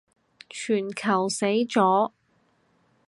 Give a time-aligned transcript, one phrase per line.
[0.49, 2.11] 全球死咗